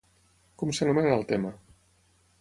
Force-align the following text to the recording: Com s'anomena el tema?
Com 0.61 0.71
s'anomena 0.77 1.13
el 1.19 1.27
tema? 1.35 1.55